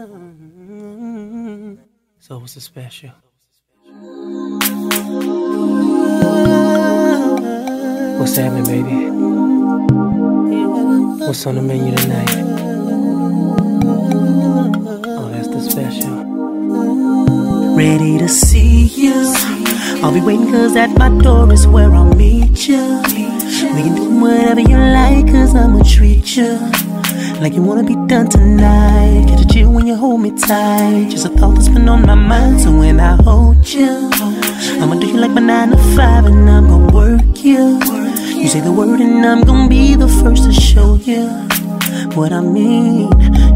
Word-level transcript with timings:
So 0.00 0.08
what's 2.38 2.54
the 2.54 2.60
special? 2.62 3.10
What's 8.18 8.34
happening, 8.36 8.64
baby? 8.64 9.10
What's 11.26 11.46
on 11.46 11.56
the 11.56 11.62
menu 11.62 11.94
tonight? 11.96 12.30
Oh, 15.04 15.28
that's 15.32 15.48
the 15.48 15.60
special. 15.60 16.24
Ready 17.76 18.16
to 18.16 18.28
see 18.28 18.84
you. 18.84 19.34
I'll 20.02 20.14
be 20.14 20.22
waiting 20.22 20.50
cause 20.50 20.76
at 20.76 20.96
my 20.98 21.10
door 21.22 21.52
is 21.52 21.66
where 21.66 21.92
I'll 21.92 22.14
meet 22.14 22.66
you. 22.66 23.02
We 23.04 23.82
can 23.82 23.94
do 23.96 24.18
whatever 24.18 24.60
you 24.60 24.78
like 24.78 25.26
cause 25.26 25.54
I'ma 25.54 25.82
treat 25.82 26.36
you. 26.36 26.58
Like 27.40 27.54
you 27.54 27.62
wanna 27.62 27.84
be 27.84 27.94
done 28.06 28.28
tonight. 28.28 29.24
Get 29.26 29.40
a 29.40 29.46
chill 29.48 29.72
when 29.72 29.86
you 29.86 29.96
hold 29.96 30.20
me 30.20 30.30
tight. 30.30 31.08
Just 31.08 31.24
a 31.24 31.30
thought 31.30 31.54
that's 31.54 31.70
been 31.70 31.88
on 31.88 32.02
my 32.02 32.14
mind. 32.14 32.60
So 32.60 32.70
when 32.70 33.00
I 33.00 33.16
hold 33.22 33.66
you, 33.66 34.10
I'ma 34.80 34.96
do 35.00 35.06
you 35.06 35.16
like 35.16 35.30
my 35.30 35.40
9 35.40 35.70
to 35.70 35.76
5 35.96 36.26
and 36.26 36.50
I'm 36.50 36.66
gonna 36.68 36.92
work 36.94 37.42
you. 37.42 37.80
You 38.36 38.46
say 38.46 38.60
the 38.60 38.70
word 38.70 39.00
and 39.00 39.24
I'm 39.24 39.40
gonna 39.42 39.70
be 39.70 39.94
the 39.94 40.06
first 40.06 40.44
to 40.44 40.52
show 40.52 40.96
you 40.96 41.28
what 42.14 42.30
I 42.30 42.42
mean. 42.42 43.08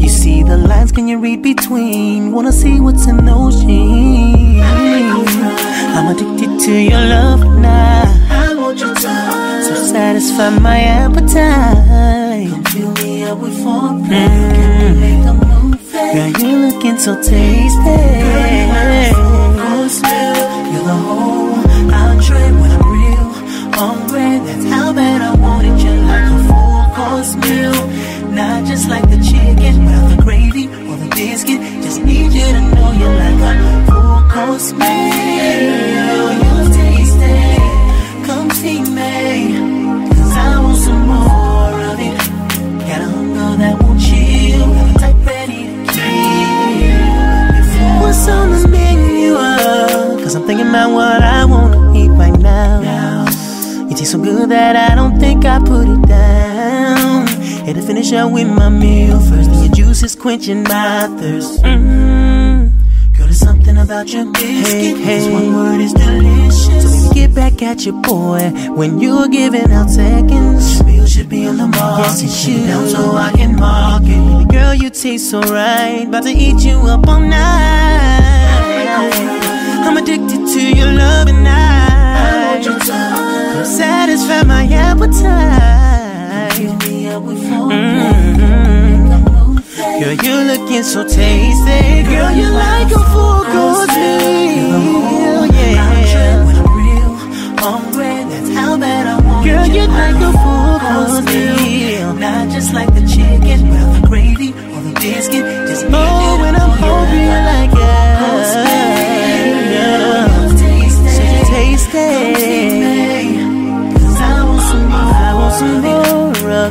You 0.00 0.08
see 0.08 0.42
the 0.42 0.56
lines, 0.56 0.90
can 0.90 1.06
you 1.06 1.20
read 1.20 1.42
between? 1.42 2.32
Wanna 2.32 2.50
see 2.50 2.80
what's 2.80 3.06
in 3.06 3.24
those 3.24 3.62
jeans? 3.62 4.60
I'm 5.96 6.08
addicted 6.16 6.58
to 6.66 6.72
your 6.72 7.04
love 7.14 7.42
now. 7.60 8.02
I 8.28 8.54
want 8.54 8.80
your 8.80 8.92
touch. 8.94 9.64
So 9.66 9.74
satisfy 9.76 10.50
my 10.58 10.80
appetite. 10.80 12.07
Come 13.28 13.40
fill 13.40 13.46
me 13.46 13.52
up 13.52 13.52
with 13.52 13.56
foreplay. 13.62 14.54
Can 14.56 14.68
we 14.78 14.88
make 15.00 15.24
a 15.26 15.34
movie? 15.34 15.78
Girl, 16.14 16.30
you 16.40 16.52
looking 16.68 16.98
so 16.98 17.12
tasty. 17.16 17.98
Course 19.60 20.00
meal, 20.02 20.36
you're 20.72 20.84
the 20.84 20.98
whole 21.06 21.56
entree 21.92 22.52
when 22.52 22.70
I'm 22.70 22.84
real. 22.90 23.28
Hungry, 23.76 24.30
that's 24.46 24.64
how 24.72 24.92
bad 24.94 25.20
I 25.20 25.34
wanted 25.34 25.78
you 25.78 25.92
like 26.08 26.24
a 26.24 26.40
full 26.48 26.84
course 26.96 27.34
meal. 27.36 27.76
Not 28.32 28.64
just 28.66 28.88
like 28.88 29.04
the 29.10 29.20
chicken 29.22 29.84
without 29.84 30.08
the 30.16 30.22
gravy 30.22 30.66
or 30.88 30.96
the 30.96 31.08
biscuit. 31.14 31.60
Just 31.82 32.00
need 32.02 32.32
you 32.32 32.46
to 32.46 32.60
know 32.60 32.92
you're 32.92 33.14
like 33.14 33.40
a 33.44 33.86
full 33.90 34.22
course 34.30 34.72
meal. 34.72 36.27
I'm 50.68 50.74
thinking 50.74 50.94
what 50.94 51.22
I 51.22 51.44
wanna 51.46 51.94
eat 51.96 52.08
right 52.10 52.38
now. 52.38 53.26
You 53.88 53.96
taste 53.96 54.12
so 54.12 54.18
good 54.18 54.50
that 54.50 54.76
I 54.76 54.94
don't 54.94 55.18
think 55.18 55.44
I 55.46 55.58
put 55.60 55.88
it 55.88 56.02
down. 56.06 57.26
Had 57.66 57.76
to 57.76 57.82
finish 57.82 58.12
out 58.12 58.32
with 58.32 58.48
my 58.48 58.68
meal 58.68 59.18
first, 59.20 59.48
and 59.50 59.64
your 59.64 59.74
juice 59.74 60.02
is 60.02 60.14
quenching 60.14 60.62
my 60.64 61.08
thirst. 61.18 61.62
Mm. 61.62 62.70
Girl, 63.16 63.26
there's 63.26 63.38
something 63.38 63.78
about 63.78 64.08
your 64.12 64.26
biscuit. 64.32 64.98
Hey, 64.98 65.20
This 65.20 65.28
one 65.32 65.54
word 65.56 65.80
is 65.80 65.92
delicious. 65.94 66.82
So 66.84 67.08
baby, 67.08 67.14
get 67.14 67.34
back 67.34 67.62
at 67.62 67.86
your 67.86 68.00
boy 68.02 68.50
when 68.74 69.00
you're 69.00 69.28
giving 69.28 69.72
out 69.72 69.88
seconds. 69.90 70.76
Your 70.76 70.84
meal 70.86 71.06
should 71.06 71.28
be 71.30 71.46
on 71.46 71.56
the 71.56 71.66
market. 71.66 72.02
Yes, 72.04 72.22
it 72.22 72.30
should. 72.30 72.66
Down 72.66 72.86
so 72.88 73.12
I 73.16 73.32
can 73.32 73.56
mark 73.56 74.02
it. 74.04 74.48
Girl, 74.52 74.74
you 74.74 74.90
taste 74.90 75.30
so 75.30 75.40
right. 75.40 76.04
About 76.06 76.24
to 76.24 76.30
eat 76.30 76.60
you 76.60 76.76
up 76.76 77.06
all 77.08 77.20
night. 77.20 78.58
I'm 79.88 79.96
addicted 79.96 80.46
to 80.46 80.76
your 80.76 80.92
love 80.92 81.28
and 81.28 81.48
I 81.48 82.52
want 82.52 82.62
your 82.62 82.78
touch. 82.78 83.54
Come 83.54 83.64
satisfy 83.64 84.42
my 84.42 84.64
appetite. 84.66 86.52
Mm-hmm. 86.52 87.08
Girl, 89.98 90.12
you 90.12 90.34
looking 90.44 90.82
so 90.82 91.08
tasty. 91.08 92.02
Girl, 92.04 92.27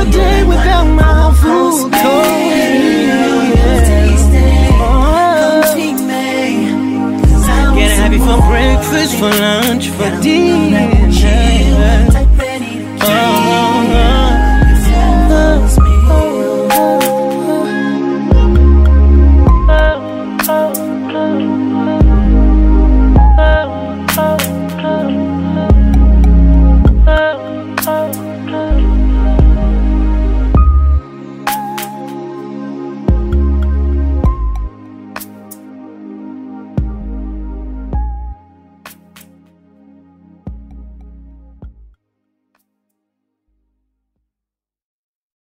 a 0.00 0.10
day 0.10 0.44
without 0.44 0.84
my 0.84 1.34
food 1.40 1.98
For 8.28 8.36
breakfast, 8.46 9.14
for 9.14 9.30
lunch, 9.30 9.88
for 9.88 10.10
dinner. 10.20 10.90
Oh. 13.00 13.67